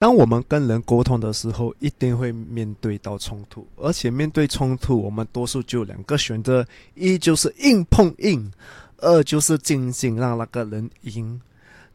[0.00, 8.50] 当我们跟人沟通的时候，一定会面对到冲突，而且面对冲突，我们多数就两个选择：一就是硬碰硬，
[8.96, 11.38] 二就是静静让那个人赢。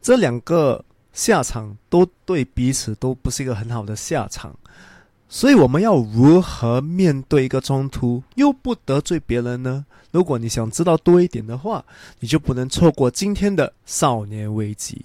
[0.00, 4.56] 这两个下场都对彼此都不是一个很好的下场，
[5.28, 9.84] 所以我们要如何面对一个冲突，又不得罪别人呢？
[10.12, 11.84] 如果你想知道多一点的话，
[12.20, 15.04] 你就不能错过今天的少年危机。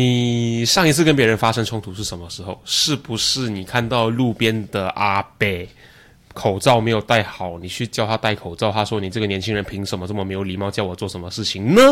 [0.00, 2.58] 你上一次跟别人发生冲突是什么时候？
[2.64, 5.68] 是不是你看到路边的阿伯
[6.32, 11.82] 口罩没有戴好，你去叫他戴口罩，他说你这个年轻人凭什么这么没有礼貌，叫我做什么事情呢？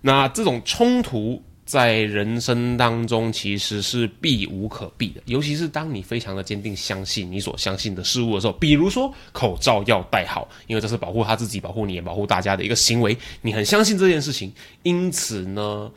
[0.00, 15.88] 那这种冲突在人生当中其实是避无可避的，尤其是当你非常的坚定相信你所相信的事物的时候，比如说口罩要戴好，因为这是保护他自己、保护你也保护大家的一个行为，你很相信这件事情，因此呢。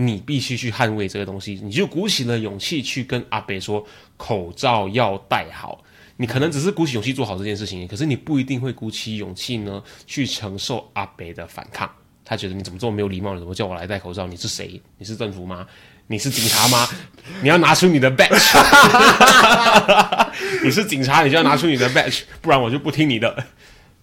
[0.00, 3.84] 你必须去捍卫这个东西，你就鼓起了勇气去跟阿北说
[4.16, 5.82] 口罩要戴好。
[6.18, 11.90] 你可能只是鼓起勇气做好这件事情，可是你不一定会鼓起勇气呢去承受阿北的反抗。
[12.24, 13.36] 他觉得你怎么这么没有礼貌？
[13.36, 14.24] 怎么叫我来戴口罩？
[14.28, 14.80] 你是谁？
[14.98, 15.66] 你是政府吗？
[16.06, 16.88] 你是警察吗？
[17.42, 18.54] 你要拿出你的 badge。
[20.62, 23.44] 你是警察，你就要拿出你的 badge，不然我就不听你的。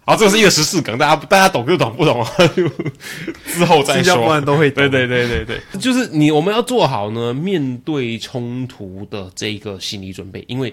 [0.05, 2.23] 好，这个是一个十四梗，大家大家懂就懂，不懂
[2.55, 2.69] 就
[3.51, 4.23] 之后再说。
[4.23, 10.71] 不然都会对对对对对，就是你我们要做好呢面对冲突的这个心理准备，因为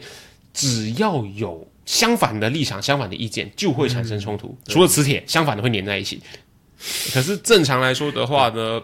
[0.53, 4.55] 只要有相反的立场、相反的意见，就会产生冲突。
[4.69, 6.21] 除了磁铁，相反的会粘在一起。
[7.15, 8.83] 可是正常来说的话呢？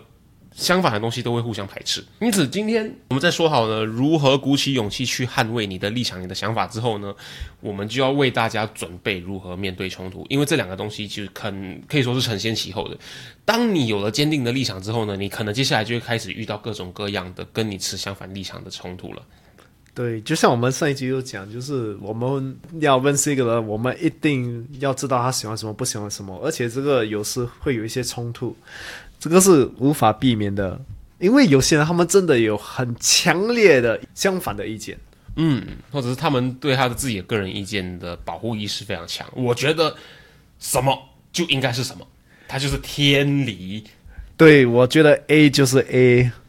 [0.58, 7.14] 相反的东西都会互相排斥，因此今天我们在说好呢，如何鼓起勇气去捍卫你的立场、你的想法之后呢，
[7.60, 12.98] 我们就要为大家准备如何面对冲突，因为这两个东西其实肯可以说是承先启后的。
[13.44, 19.22] 当你有了坚定的立场之后呢，你可能接下来就会开始遇到各种各样的跟你持相反立场的冲突了。
[19.94, 28.56] 对，就像我们上一集有讲，就是我们要认识一个人，我们一定要知道他喜欢什么、不喜欢什么，而且这个有时会有一些冲突。
[29.18, 30.80] 这个是无法避免的，
[31.18, 34.96] 因为有些人他们真的有很强烈的相反的意见，
[35.36, 39.26] 嗯，或者是他们对他的自己的个人意见的保护意识非常强。
[39.34, 39.94] 我觉得
[40.58, 40.96] 什么
[41.32, 42.06] 就应该是什么，
[42.46, 43.84] 他就是天理。
[44.36, 45.84] 对，我觉得 A 就是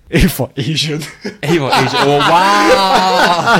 [0.09, 2.17] A，A for Asian，A for Asian 我。
[2.17, 3.57] 哇，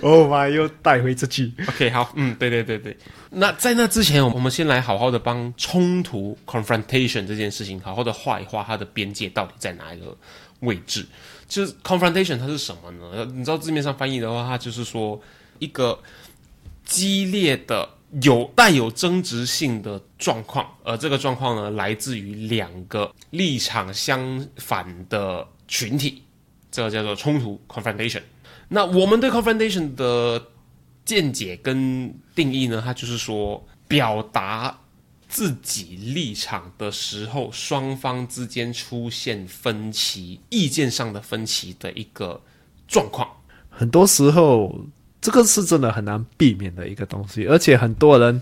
[0.00, 1.52] 我妈，又带回这句。
[1.68, 2.96] OK，好，嗯，对对对对。
[3.30, 10.16] 那在那之前，我们先来好好的帮冲突 confrontation 这件事情好好的画一画它的边界到底在哪一个
[10.60, 11.04] 位置。
[11.48, 13.24] 就是 confrontation 它是什么呢？
[13.34, 15.20] 你知道字面上翻译的话，它就是说
[15.58, 15.98] 一个
[16.84, 17.88] 激烈的、
[18.22, 26.22] 有带有争执性的状况，而这个状况呢，来自于两个立场相反的群体，
[26.70, 28.22] 这个叫做冲突 confrontation。
[28.68, 30.42] 那我们对 confrontation 的
[31.04, 32.82] 见解跟定义呢？
[32.84, 34.78] 它就是说，表达
[35.28, 42.40] 自己立场的时候，双方之间出现分歧、意见上的分歧的一个
[42.88, 43.28] 状况。
[43.68, 44.74] 很多时候，
[45.20, 48.40] 这个是真的很难避免的一个东西，而且很多人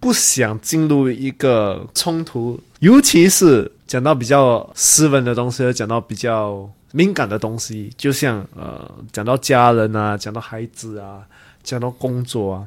[0.00, 11.26] 不想进入一个冲突，尤其是讲到比较私人的东西，讲到比较敏感的东西，就像呃，讲到家人啊，讲到孩子啊。
[11.64, 12.66] 讲到工作啊，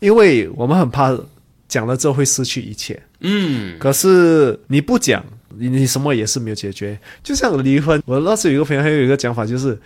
[0.00, 1.16] 因为我们很怕
[1.68, 3.00] 讲了之后会失去一切。
[3.20, 5.24] 嗯，可是你不讲，
[5.56, 6.98] 你你什么也是没有解决。
[7.22, 9.78] 就像离婚，我那时有一个朋友，还有一个讲法，就是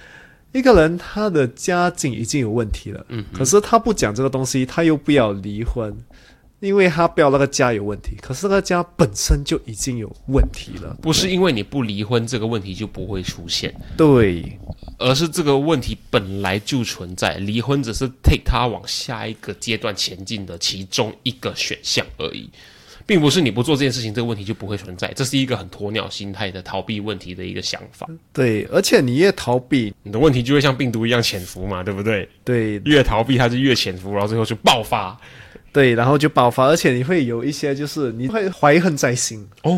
[0.52, 5.94] 一个人他的家境已经有问题了，嗯，可是他不讲这个东西，他又不要离婚。
[6.64, 10.96] 因为他不要那个家有问题，可是那个家本身就已经有问题了。
[11.02, 13.74] 不是因为你不离婚，这个问题就不会出现。
[13.96, 14.58] 对，
[14.98, 22.48] 而是这个问题本来就存在，离婚只是 take 他往下一个阶段前进的其中一个选项而已，
[23.06, 25.12] 并不是你不做这件事情，这个问题就不会存在。
[25.14, 28.08] 这是一个很鸵鸟心态的逃避问题的一个想法。
[28.32, 32.28] 对，而且你越逃避，你的问题就会像病毒一样潜伏嘛，对不对？
[32.44, 35.18] 对，越逃避它就越潜伏，然后最后就爆发。
[35.74, 39.44] 对，然后就爆发，而且你会有一些就是你会怀恨在心。
[39.64, 39.76] 哦，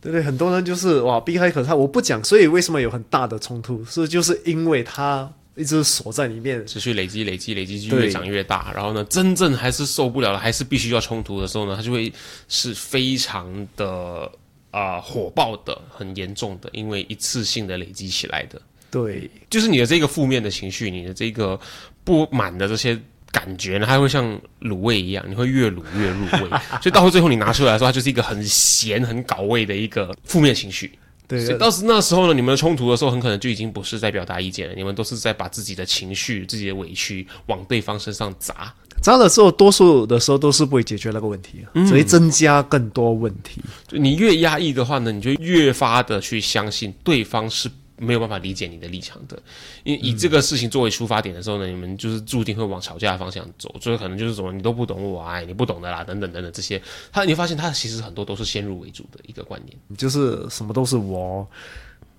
[0.00, 3.84] 对对，很多人就是哇避开，可是他我不讲，所以为什么有很大的冲突？
[3.84, 6.64] 是就是因为他一直锁在里面。
[6.68, 8.72] 持续累积、累积、累积，就越长越大。
[8.76, 12.12] 然后呢，真正还是受不了了，还是必须要冲突的时候呢，他就会
[12.46, 14.30] 是非常的
[14.70, 21.58] 啊、火爆的、很严重的，因为一次性的累积起来的，对就是你的这个负面的情绪，你的这个
[22.04, 22.96] 不满的这些。
[23.34, 24.24] 感觉呢，它会像
[24.60, 26.48] 卤味一样，你会越卤越入味，
[26.80, 30.92] 所以到最后你拿出来的时候，它就是一个很咸、很搞味的一个负面情绪。
[31.26, 38.72] 对所以到时那时候呢，你们的冲突的时候，很可能就已经不是在表达意见了，你们都是在把自己的情绪、自己的委屈往对方身上砸。
[39.00, 43.62] 砸了之后，多数的时候都是不会解决那个问题，嗯只会增加更多问题。
[43.88, 49.40] 就你越压抑的话呢，你就越发的去相信对方是没有办法理解你的立场的。
[49.82, 56.80] 因为以这个事情作为出发点的时候呢，你们就是注定会往吵架的方向走，所以可能就是什么你都不懂我，哎，你不懂的啦，等等等等这些，
[57.12, 59.78] 他你会发现他其实很多都是先入为主的一个观念。
[59.96, 61.48] 就是什么都是我，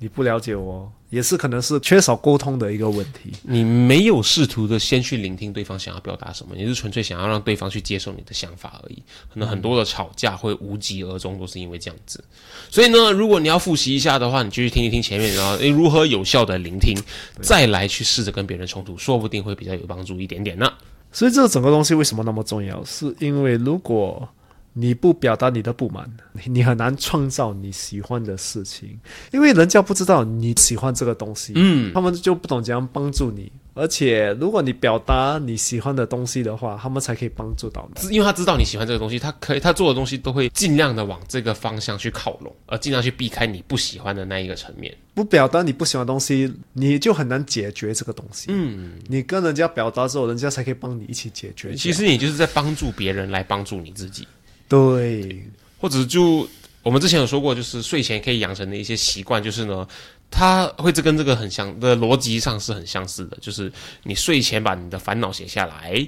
[0.05, 3.31] 你不了解我，也是可能是缺少沟通的一个问题。
[3.41, 9.01] 你没有试图的先去聆听对方想要表达什么，你是纯粹想要让对方去接受你的想法而已。
[9.33, 12.23] 可能很多的吵架会无疾而终，都是因为这样子。
[12.69, 16.95] 所以呢，如果你要复习一下的话，你就去听一听前面，然后诶如何有效的聆听，
[17.41, 20.71] 再来去试着跟别人冲突，说不定会比较有帮助一点点呢。
[21.11, 22.85] 所以这整个东西为什么那么重要？
[22.85, 24.29] 是因为如果
[24.77, 28.99] 你不表达你的不满，你你很难创造你喜欢的事情，
[29.31, 33.49] 因为人家不知道你喜欢这个东西，嗯，他们就不懂怎样帮助你。
[33.73, 38.13] 而且，如果你表达你喜欢的东西的话，他们才可以帮助到你。
[38.13, 44.95] 因为他知道你喜欢这个东西，他可以他做的东西都会尽量的往这个方向去靠拢，而尽量去避开你不喜欢的那一个层面。
[45.13, 48.47] 不表达你不喜欢的东西，你就很难解决这个东西。
[48.49, 51.75] 嗯，你跟人家表达之后，人家才可以帮你一起解决。
[51.75, 54.25] 其实你就是在帮助别人来帮助你自己。
[54.67, 55.43] 对，
[55.79, 56.47] 或者就
[56.83, 59.87] 我们之前有说过，就是睡前可以养成的一些习惯，就是呢，
[60.29, 63.71] 它会这跟这个很相的逻辑上是很相似的，就是
[64.03, 66.07] 你睡前把你的烦恼写下来。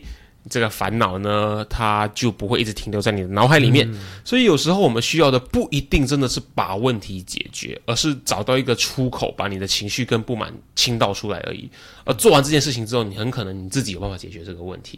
[0.49, 3.85] 这个烦恼呢，它就不会一直停留在你的脑海里面。
[4.23, 11.69] 所以有时候我们需要的不一定真的是把问题解决，而是找到一个出口，把你的情绪跟不满倾倒出来而已。
[12.05, 14.97] 而做完这件事情之后，你很可能你自己有办法解决这个问题。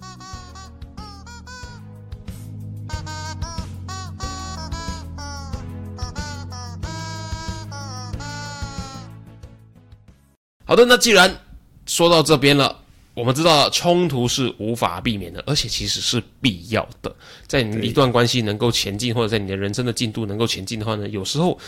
[10.71, 11.37] 好的，那既然
[11.85, 12.73] 说到这边了，
[13.13, 17.13] 我们知道冲突是无法避免的，而且其实是必要的。
[17.45, 21.59] 在你一段关系能够前进，或者在你的人生的进度能够前进的话呢，有时候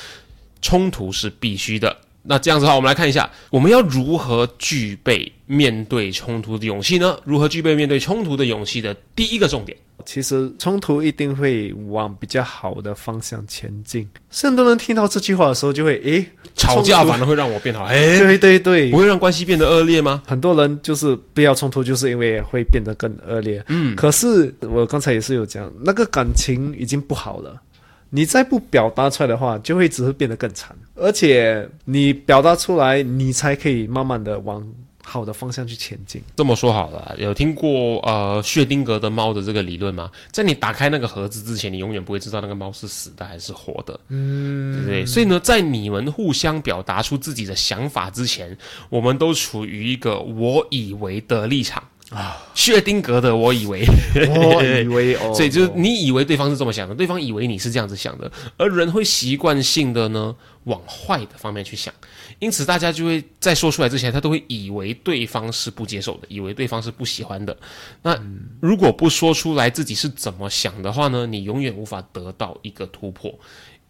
[0.62, 1.94] 冲突是必须的。
[2.22, 7.20] 那这样子的话，我们来看一下，我们要如何具备面对冲突的勇气呢？
[7.26, 14.08] 如何具备面对冲突的勇气的第一个重点，其实冲突一定会往比较好的方向前进。
[14.32, 16.26] 很多人听到这句话的时候，就会诶，
[16.56, 20.22] 吵架反而会让我变好，诶，对对对不，会让关系变得恶劣吗？
[20.26, 23.64] 很多人就是不要冲突，就是因为会变得更恶劣。
[23.68, 27.62] 嗯，可是我刚才也是有讲，那个感情已经不好了，
[28.10, 30.76] 你再不表达出来的话，就会只会变得更惨。
[30.96, 34.64] 而且你表达出来，你才可以慢慢的往
[35.06, 36.22] 好的方向去前进。
[36.36, 40.10] 这么说好了，有听过呃薛丁格的猫的这个理论吗？
[40.32, 45.06] 在你打开那个盒子之前，你永远不会知道那个猫是死的还是活的，嗯，对不对？
[45.06, 48.58] 所以呢，在你们互相表达出自己的想法之前，
[48.90, 53.86] 我们都处于一个我以为的立场啊，薛丁格的我以为，
[54.30, 61.94] 我以为哦， 所以就是你以为对方是这么想的，对方以为你是这样子想的，而人会习惯性的呢往坏的方面去想，
[62.40, 67.58] 因此大家就会在说出来之前，他都会以为对方是不接受的，以为对方是不喜欢的。
[68.02, 68.18] 那
[68.60, 73.34] 如果不说出来自己是怎么想的话呢，你永远无法得到一个突破，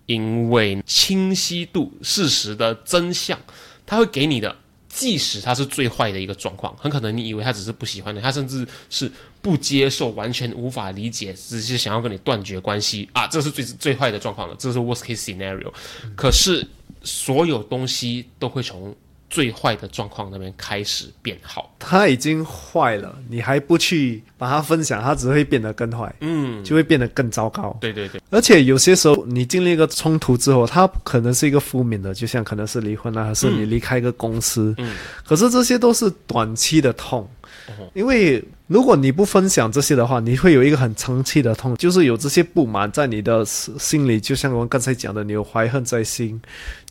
[0.05, 3.37] 因为清晰度、事实的真相，
[3.85, 4.55] 他会给你的。
[4.95, 13.25] 即使他是最坏的一个状况，很可能你以为他只是不喜欢你，他甚至是不接受、完全无法理解，只是想要跟你断绝关系啊！
[13.25, 15.73] 这是最最坏的状况了，这是 worst case scenario。
[16.15, 16.65] 可是
[17.01, 18.95] 所有东西都会从
[19.33, 21.75] 最坏的状况那边开始变好。
[21.79, 27.75] 他已经坏了，你还不去把它分享，它只会变得更坏，嗯，就会变得更糟糕。
[27.81, 34.75] 对对对，而且有些时候，你经历一个冲突之后，它可能是一个负面的，就像可能是离婚啊，还是你离开一个公司。
[34.77, 37.42] 嗯，可是这些都是短期的痛，哦
[37.93, 46.41] 因为如果你不分享这些的话，你会有一个很长期的痛，就是有这些不满在你的心心里，就像我们刚才讲的，你有怀恨在心，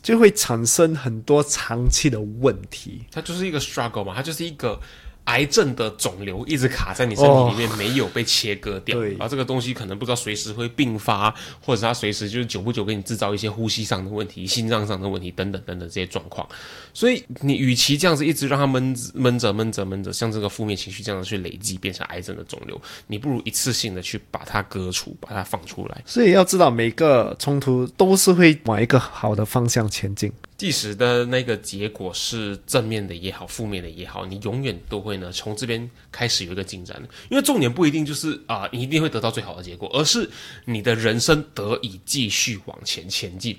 [0.01, 3.03] 就会产生很多长期的问题。
[3.11, 4.79] 它就是一个 struggle 嘛，它就是一个
[5.25, 8.97] 癌症的肿瘤一直卡在你身体里面，没有被切割掉。
[8.97, 16.47] 对然后这个东西可能不知道随时会并发，或者它随时就是久不久给你制造一些呼吸上的问题、心脏上的问题等等等等这些状况。
[16.93, 26.03] 所以你与其这样子一直让它闷闷着、闷着、闷着，像这个负面情绪这样子去累积变成癌症的肿瘤，你不如一次性的去把它割除，把它放出来。
[26.05, 30.31] 所以要知道，每个冲突都是会往一个好的方向前进。
[30.63, 37.09] 即使的那个结果是正面的也好，负面的也好，你永远都会呢从这边开始有一个进展的。
[37.29, 40.29] 因为重点不一定就是啊、你一定会得到最好的结果，而是
[40.63, 43.57] 你的人生得以继续往前前进。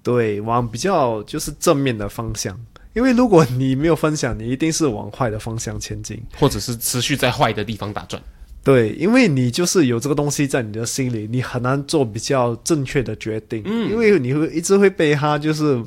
[0.00, 2.56] 对，往比较就是正面的方向。
[2.94, 6.22] 因为如果你没有分享，你一定是往坏的方向前进。
[6.36, 8.22] 或者是持续在坏的地方打转。
[8.62, 13.60] 对，因为你就是有这个东西在你的心里，你很难做比较正确的决定。
[13.64, 15.82] 嗯，因为你会一直会被他就是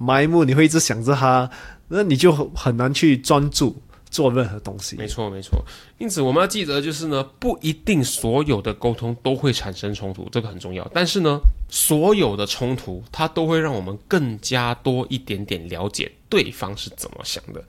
[0.00, 1.50] 埋没，你会一直想着他，
[1.88, 3.76] 那你就很难去专注
[4.10, 4.96] 做任何东西。
[4.96, 5.62] 没错，没错。
[5.98, 10.90] 因此，我们要记得，就是呢，不一定所有的沟通都会产生冲突，这个很重要。
[10.94, 11.38] 但是呢，
[11.68, 17.62] 所有的冲突，它都会让我们更加多一点点了解对方是怎么想的。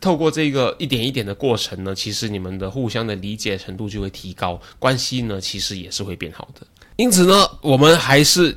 [0.00, 6.66] 透过这个一点一点的过程呢，其实你们的互相的理解程度就会提高，关系呢其实也是会变好的。
[6.96, 8.56] 因此呢，我们还是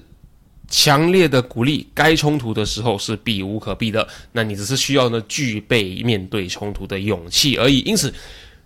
[0.68, 4.08] 强烈的鼓励，该冲突的时候是避无可避的。
[4.32, 7.80] 那你只是需要呢具备面对冲突的勇气而已。
[7.80, 8.14] 因此，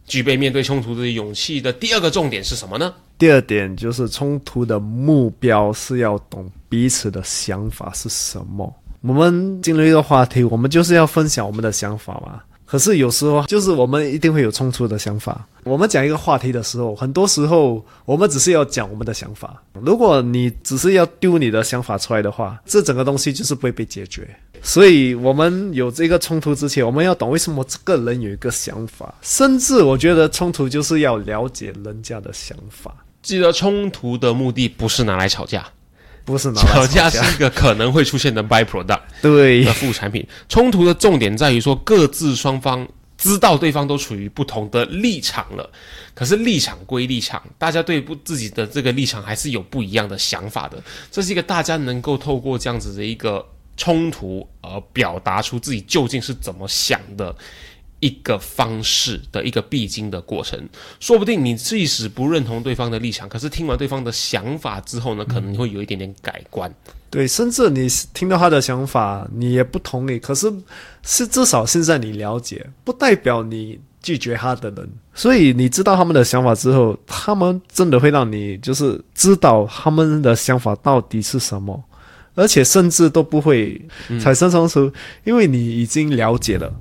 [0.06, 2.94] 具备面对冲突的勇气的第二个重点是什么呢？
[3.18, 8.74] 第二点就是冲突的目标是要懂彼此的想法是什么。
[9.02, 12.42] 我们进入一个话题，我们就是要分享我们的想法嘛。
[12.70, 15.44] 可是有时候就是我们一定会有冲突的想法。
[15.64, 19.60] 我们讲一个话题的时候，很多时候我们只是要讲我们的想法。
[19.82, 24.30] 如果你只是要丢你的想法出来的话，这整个东西就是不会被解决。
[24.62, 29.16] 所以，我们有这个冲突之前，我们要懂为什么这个人有一个想法。
[29.22, 32.94] 甚至我觉得冲突就是要了解人家的想法。
[33.22, 35.66] 记得冲突的目的不是拿来吵架，
[36.30, 40.26] 不是拿来吵架架是一个可能会出现的 byproduct 对的副产品。
[40.48, 45.68] 冲突的重点在于说，各自双方知道对方都处于不同的立场了，
[46.14, 50.82] 可是立场归立场，大家对不自己的这个立场还是有不一样的想法的。
[51.12, 53.44] 这是一个大家能够透过这样子的一个
[53.76, 57.36] 冲突而表达出自己究竟是怎么想的。
[58.00, 60.58] 一个方式的一个必经的过程，
[61.00, 66.74] 说不定你即使不认同对方的立场，可是听完对方的想法之后呢，可能你会有一点点改观。
[67.10, 70.52] 对，甚至你听到他的想法，你也不同意，可是
[71.04, 74.90] 是至少现在你了解，不代表你拒绝他的人。
[75.14, 81.84] 所以你知道他们的想法之后，他们真的会让你就是知道他们的想法到底是什么，
[82.36, 83.82] 而且甚至都不会
[84.22, 84.92] 产生冲突，
[85.26, 86.72] 因为你已经了解了。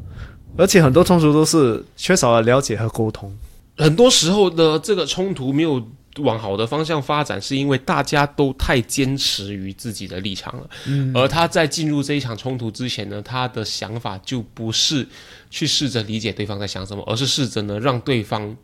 [0.58, 3.34] 而且很多冲突都是缺少了了解和沟通。
[3.76, 5.80] 很多时候呢，这个冲突没有
[6.18, 10.68] 往好的方向发展，是因为大家都太坚持于自己的立场了。
[10.86, 15.06] 嗯，而他在进入这一场冲突之前呢，他的想法就不是
[15.48, 18.56] 去试着理解对方在想什么，而是试着呢让对方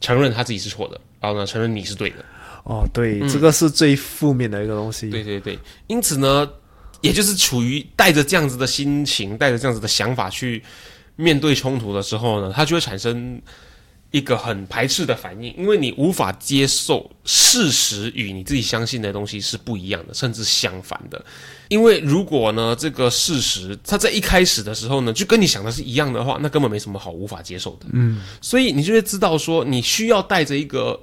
[0.00, 2.16] 承认他自己是错的，然后呢承认你是对的。
[2.64, 5.08] 哦，对，这个是最负面的一个东西。
[5.08, 6.48] 对对对，因此呢，
[7.00, 10.62] 也就是处于带着这样子的心情，带着这样子的想法去
[11.16, 13.40] 面对冲突的时候呢，他就会产生
[14.10, 21.24] 一个很排斥的反应，因为你无法接受事实与你自己相信的东西是不一样的，甚至相反的。
[21.68, 27.86] 因为如果呢，这个事实它在一开始的时候呢，就跟你想的是一样的话，那根本没什么好无法接受的。
[27.92, 30.98] 嗯，所以你就会知道说，你需要带着一个。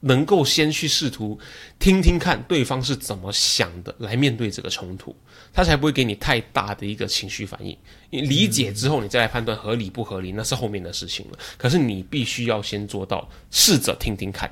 [0.00, 1.36] 能够先去试图
[1.76, 5.12] 听听看对方是怎么想的，来面对这个冲突，
[5.52, 7.76] 他才不会给你太大的一个情绪反应。
[8.10, 11.38] 你理解之后，你再来判断合理不合理，那是后面的事情了。
[11.56, 14.50] 可是你必须要先做到试着听听看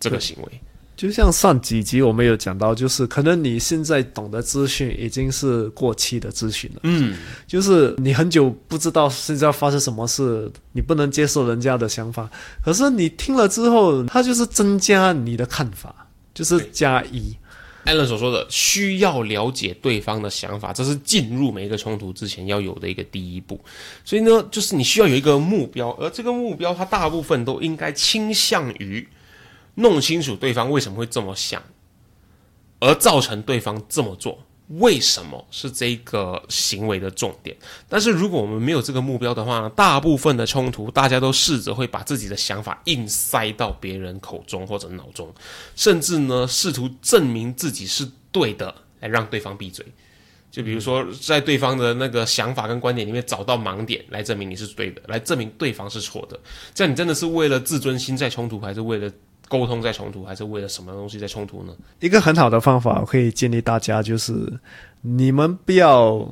[0.00, 0.60] 这个行为。
[0.96, 6.80] 就像上几集我们有讲到，就是可能你现在懂得资讯已经是过期的资讯了。
[6.84, 7.14] 嗯，
[7.46, 12.30] 就是你很久不知道现在发生什么事，你不能接受人家的想法，
[12.64, 17.36] 可是你听了之后，它就是增加你的看法，就是加一。
[17.86, 23.58] 艾伦所说的，需要了解对方的想法，这是进入每一个冲突之前要有的一个第一步。
[24.04, 29.08] 所以呢，就是你需要有一个目标，而这个目标，它大部分都应该倾向于
[29.76, 31.62] 弄清楚对方为什么会这么想，
[32.80, 34.38] 而造成对方这么做。
[34.68, 37.56] 为什么是这个行为的重点？
[37.88, 39.70] 但是如果我们没有这个目标的话呢？
[39.70, 45.32] 大部分的冲突，大家都试着会把自己的想法硬塞到别人口中或者脑中，
[45.76, 49.86] 甚至呢，试图证明自己是对的，来让对方闭嘴。
[50.50, 56.40] 就比如说，在对方的那个想法跟观点里面找到盲点，来证明你是对的，来证明对方是错的。
[56.74, 59.12] 这样你真的是为了自尊心在冲突，还是为了？
[59.48, 61.74] 沟通在冲突，还是为了什么东西在冲突呢？
[62.00, 64.52] 一个很好的方法，我可以建议大家，就是
[65.02, 66.28] 你们不要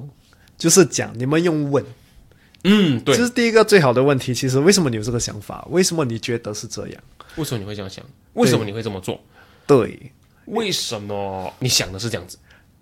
[0.56, 1.84] 就是讲，你们用问。
[2.64, 4.34] 嗯，对，这是第一个最好的问题。
[4.34, 5.66] 其实，为什么你有这个想法？
[5.70, 7.02] 为什么你觉得是这样？
[7.36, 8.04] 为什么你会这样想？
[8.32, 9.20] 为什么你会这么做？
[9.66, 10.12] 对，
[10.46, 12.38] 为什么你想的是这样子？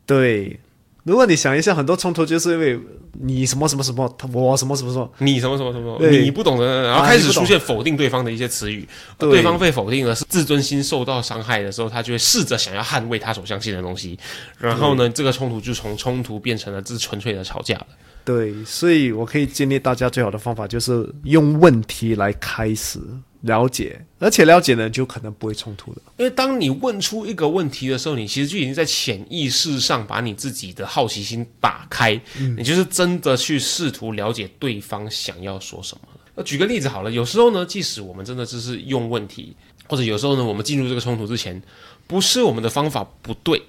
[0.07, 0.59] 对。
[1.05, 2.81] 如果你想一下，很多冲突就是因为
[3.21, 9.43] 你什么什么什么，我什么什么什么，你什么什么什么，你不懂的，然后开始出现否定对方的一些词语，对。
[9.43, 14.17] 方被否定了，是自尊心受到伤害的时候，他就会试着想要捍卫他所相信的东西，
[14.57, 17.87] 然后呢，这个冲突就从冲突变成了这纯粹的吵架了。
[18.25, 23.01] 对，所以我可以建议大家最好的方法就是用问题来开始。
[23.43, 26.03] 了解，而且了解呢，就可能不会冲突的。
[26.17, 32.21] 因为当你问出一个问题的时候，你其实就已经在潜意识上把你自己的好奇心打开，
[32.57, 36.09] 你就是真的去试图了解对方想要说什么。
[36.35, 39.55] 那举个例子好了，有时候呢，即使我们真的只是用问题，
[39.89, 41.61] 或者有时候呢，我们进入这个冲突之前，
[42.07, 43.61] 不是我们的方法不对，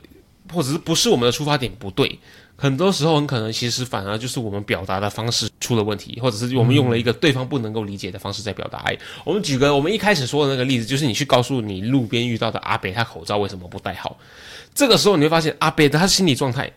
[0.52, 2.20] 或者是不是我们的出发点不对。
[2.56, 8.98] 很多时候很可能，其实反而就是我们表达的方式出了问题，或者是我们用了一个对方不能够理解的方式在表达爱。
[9.26, 14.18] 我们举个我们一开始说的那个例子，就是你去告诉你路边遇到的阿北，他口罩为什么不戴好？
[14.74, 16.72] 这个时候你会发现，阿北的他心理状态。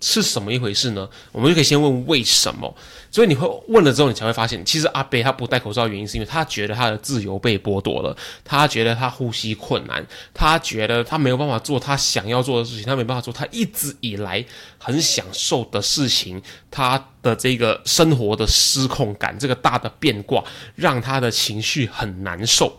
[0.00, 1.08] 是什么一回事呢？
[1.32, 2.74] 我们就可以先问为什么。
[3.10, 14.44] 所以你会问了之后，你才会发现，其实阿贝他不戴口罩的原因是因为他觉得他的自由被剥夺了，他觉得他呼吸困难，他觉得他没有办法做他想要做的事情，他没办法做他一直以来
[14.78, 20.44] 很享受的事情，他的这个生活的失控感，这个大的变卦，
[20.76, 22.78] 让他的情绪很难受。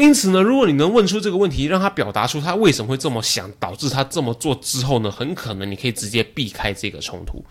[0.00, 7.44] 因此呢，如果你能问出这个问题，让他表达出他为什么会这么想，导致他这么做之后呢，很可能你可以直接避开这个冲突。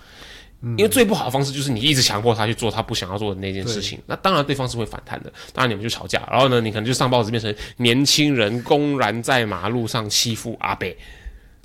[0.77, 10.97] 因为最不好的方式就是你一直强迫他去做他不想要做的那件事情，那当然对方是会反弹的，当然你们就吵架，然后呢，你可能就上报纸变成年轻人公然在马路上欺负阿贝。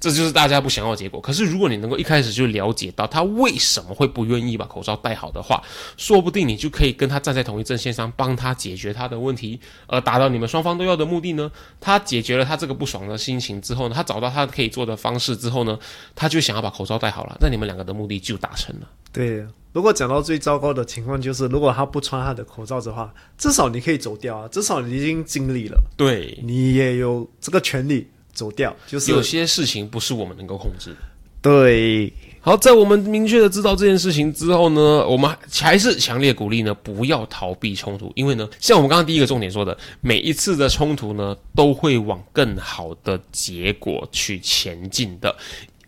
[0.00, 1.20] 这就是大家不想要的结果。
[1.20, 5.60] 可是，如果你能够一开始就了解到他为什么会不愿意把口罩戴好的话，
[5.96, 9.58] 说不定你就可以跟他站在同一阵线上，帮他解决他的问题，
[9.88, 11.50] 而达到你们双方都要的目的呢？
[11.80, 15.76] 他解决了他这个不爽的心情之后呢，他找到他可以做的方式之后呢，
[16.14, 17.36] 他就想要把口罩戴好了。
[17.40, 18.88] 那你们两个的目的就达成了。
[19.12, 25.80] 对，如果讲到最糟糕的情况，就是如果他不穿他的口罩的话，至少你可以走掉啊，至少你已经尽力了。
[25.96, 28.06] 对，你也有这个权利。
[28.38, 30.94] 走掉，就是有些事情不是我们能够控制。
[31.40, 45.34] 对，好，在我们明确的知道这件事情之后呢，我们还是强烈鼓励呢，不要逃避冲突，因为呢，像我们刚刚第一个重点说的，每一次的冲突呢，都会往更好的结果去前进的。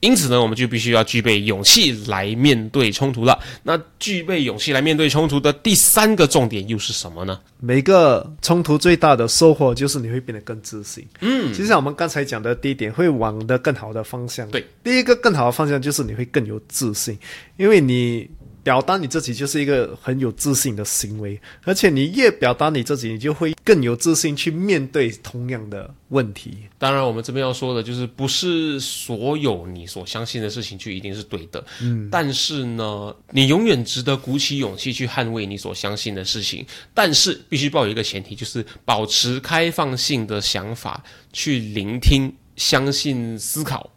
[0.00, 3.38] 因此呢，我们就必须要具备勇气来面对冲突了。
[3.62, 7.38] 那具备勇气来面对冲突的第三个重点又是什么呢？
[7.60, 11.06] 每个冲突最大的收获就是你会变得更自信。
[11.20, 14.48] 嗯，其实我们刚才讲的第一点会往的更好的方向。
[14.50, 17.18] 对，第一个更好的方向就是你会更有自信，
[17.56, 18.28] 因为你。
[18.62, 26.58] 表达你自己就是一个很有自信的行为，而且你越表达你自己，你就会更有自信去面对同样的问题。
[26.78, 31.64] 当然，我们这边要说的就是，不是所有你所相信的事情就一定是对的。
[31.80, 36.66] 嗯，但是呢，你永远值得鼓起勇气去捍卫你所相信的事情。
[36.92, 43.90] 但是，必须抱有一个前提，就是保持开放性的想法，去聆听、相信、思考，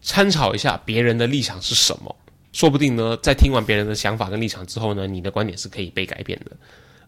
[0.00, 2.14] 参考一下别人的立场是什么。
[2.54, 6.52] 说不定呢，在听完别人的想法跟立场之后呢，你的观点是可以被改变的，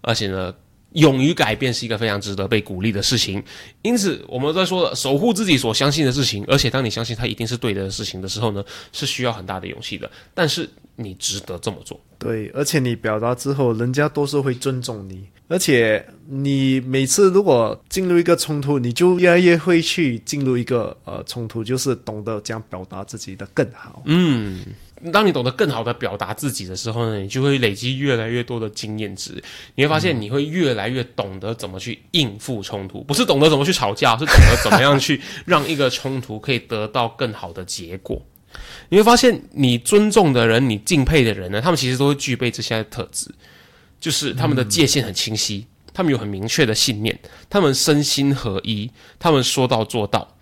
[0.00, 0.52] 而且呢，
[0.94, 3.40] 勇于改变是一个非常值得被鼓励的事情。
[3.82, 10.10] 因此，我们在说守护自己所相信的事情，而且当你相信它一定是对的事情的时候呢，是需要很大的勇气的。
[10.34, 12.00] 但是你值得这么做。
[12.18, 15.28] 对，而且你表达之后，人家都是会尊重你。
[15.48, 24.02] 而且你每次如果进入一个冲突，你就越来越会去进入一个呃冲突，就是懂得这样表达自己的更好。
[24.06, 24.64] 嗯，
[25.12, 29.42] 当你懂得更好的表达自己的时候呢，你就会累积越来越多的经验值。
[29.74, 38.20] 你会发现，你会越来越懂得怎么去应付冲突，不是懂得怎么去吵架，是懂得怎么样去让一个冲突可以得到更好的结果。
[38.88, 43.28] 你会发现，你尊重的人，你敬佩的人呢，他们其实都会具备这些特质，
[44.00, 47.18] 就是他们的界限很清晰，他们有很明确的信念，
[47.50, 50.35] 他们身心合一，他们说到做到。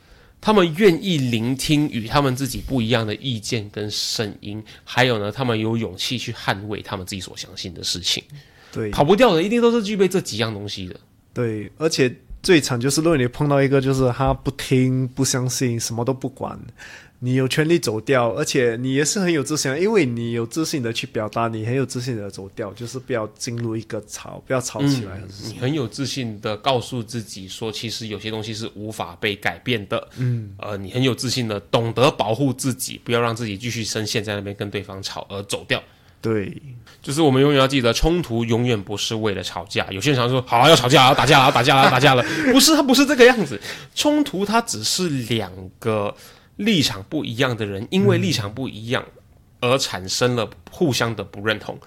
[0.45, 8.23] 他们愿意聆听与他们自己不一样的意见跟声音，还有呢，他们有勇气去捍卫他们自己所相信的事情。
[8.71, 11.01] 对，跑不掉的，一定都是具备这几样东西的。
[11.33, 16.61] 对，而且最惨就是，如果你碰到一个就是他不听、不相信、什么都不管。
[17.25, 25.19] 你有权利走掉，而且你也是很有自信，因为你有自信的去表达，你很有自信的走掉，就是不要进入一个吵，不要吵起来。
[25.47, 30.07] 你很有自信的告诉自己说，其实有些东西是无法被改变的。
[30.19, 35.83] 嗯，呃，你很有自信的懂得保护自己，不要让自己继续深陷在那边跟对方吵而走掉。
[36.21, 36.55] 对，
[37.01, 39.87] 就是我们永远要记得，冲突永远不是为了吵架。
[39.91, 43.59] 有些人常说，好要吵架，要打架了，要打架了，要打架了，不是，它不是这个样子。
[43.95, 46.15] 冲突它只是两个。
[46.57, 49.05] 立场不一样的人，因为立场不一样
[49.61, 51.79] 而产生了互相的不认同。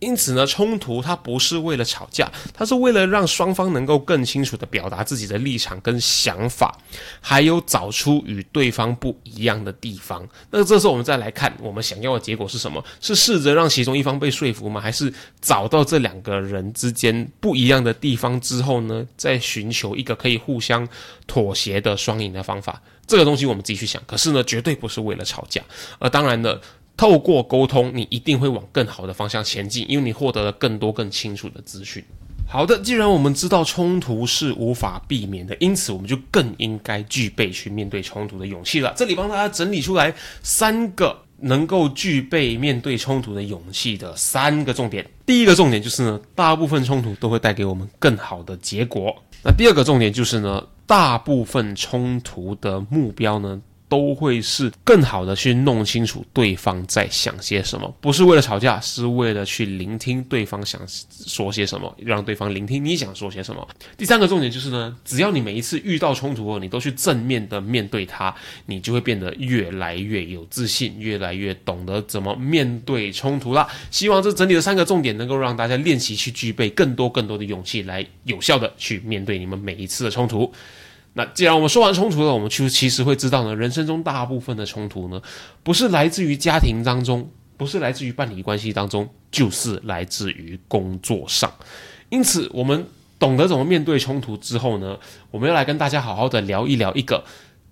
[0.00, 6.76] 因此呢，冲突它不是为了吵架，它是为了让双方能够更清楚的表达自己的立场跟想法，
[7.20, 10.26] 还有找出与对方不一样的地方。
[10.50, 12.82] 那这时候我们再来看，我们想要的结果是什么？
[13.00, 14.80] 是试着让其中一方被说服吗？
[14.80, 20.88] 还是找到这两个人之间不一样的地方之后呢，再寻求一个可以互相
[21.26, 22.80] 妥协的双赢的方法？
[23.06, 24.02] 这个东西我们自己去想。
[24.06, 25.62] 可是呢，绝对不是为了吵架。
[25.98, 26.58] 而当然呢。
[27.00, 32.04] 透过沟通，你一定会往更好的方向前进，因为你获得了更多、更清楚的资讯。
[32.46, 38.92] 好的，既然我们知道冲突是无法避免的，因此我们就更应该具备去面对冲突的勇气了。
[38.94, 45.08] 这里帮大家整理出来三个能够具备面对冲突的勇气的三个重点。
[45.24, 49.16] 第一个重点就是呢，大部分冲突都会带给我们更好的结果。
[49.42, 53.58] 那第二个重点就是呢，大部分冲突的目标呢。
[53.90, 60.80] 都会是更好的去弄清楚对方在想些什么，不是为了吵架，是为了去聆听对方想
[61.26, 63.66] 说些什么，让对方聆听你想说些什么。
[63.98, 68.32] 第三个重点就是呢，只要你每一次遇到冲突后，你都去正面的面对它，
[68.66, 73.68] 你就会变得越来越有自信，越来越懂得怎么面对冲突啦。
[73.90, 80.52] 希望这整理的三个重点能够让大家练习去具备更多更多的勇气，来有效的去面对你们每一次的冲突。
[81.14, 85.20] 那既然我们说完冲突了，我们就其实会知道呢，人生中大部分的冲突呢，
[85.62, 91.52] 不是来自于家庭当中，不是来自于伴侣关系当中，就是来自于工作上。
[92.08, 92.86] 因此，我们
[93.18, 94.96] 懂得怎么面对冲突之后呢，
[95.32, 97.24] 我们要来跟大家好好的聊一聊一个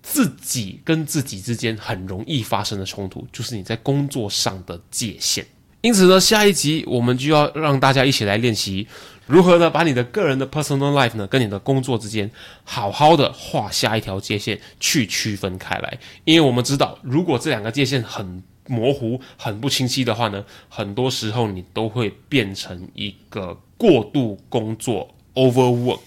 [0.03, 5.45] 自己跟自己之间很容易发生的冲突，就是你在工作上的界限。
[5.79, 8.85] 因此呢，下一集我们就要让大家一起来练习。
[9.29, 9.69] 如何呢？
[9.69, 12.31] 把你的个人的 personal life 呢，跟你的工作之间
[12.63, 15.99] 好好的画下一条界限，去区分开来。
[16.23, 25.99] 因为我们知道，如果这两个界限很模糊、很不清晰的话呢，很多时候你都会变成一个过度工作 overwork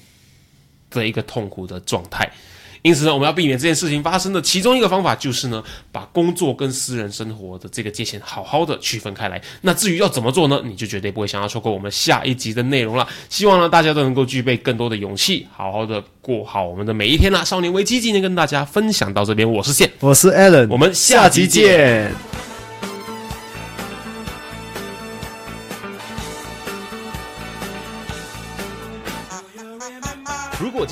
[0.91, 2.29] 的一个痛苦的状态。
[2.83, 9.41] 因此呢，我们要避免这件事情发生的其中一个方法，就是呢，把工作跟私人生活的这个界限好好的区分开来。
[9.61, 10.61] 那至于要怎么做呢？
[10.65, 13.07] 你就绝对不会想要错过我们下一集的内容了。
[13.29, 17.45] 希望呢，大家都能够具备更多的勇气，好好的过好我们的每一天啦。
[17.45, 22.52] 少年危机今天跟大家分享到这边，我是线，我是 Alan，我们下集见。